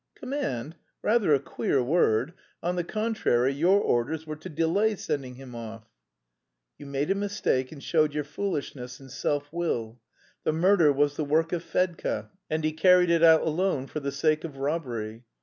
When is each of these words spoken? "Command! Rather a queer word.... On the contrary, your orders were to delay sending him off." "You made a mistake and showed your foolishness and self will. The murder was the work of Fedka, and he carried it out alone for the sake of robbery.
"Command! 0.15 0.75
Rather 1.03 1.31
a 1.31 1.39
queer 1.39 1.83
word.... 1.83 2.33
On 2.63 2.75
the 2.75 2.83
contrary, 2.83 3.53
your 3.53 3.79
orders 3.79 4.25
were 4.25 4.35
to 4.35 4.49
delay 4.49 4.95
sending 4.95 5.35
him 5.35 5.53
off." 5.53 5.85
"You 6.79 6.87
made 6.87 7.11
a 7.11 7.13
mistake 7.13 7.71
and 7.71 7.83
showed 7.83 8.15
your 8.15 8.23
foolishness 8.23 8.99
and 8.99 9.11
self 9.11 9.53
will. 9.53 9.99
The 10.43 10.53
murder 10.53 10.91
was 10.91 11.17
the 11.17 11.23
work 11.25 11.51
of 11.53 11.63
Fedka, 11.63 12.31
and 12.49 12.63
he 12.63 12.71
carried 12.71 13.11
it 13.11 13.21
out 13.21 13.41
alone 13.41 13.85
for 13.85 13.99
the 13.99 14.11
sake 14.11 14.43
of 14.43 14.57
robbery. 14.57 15.23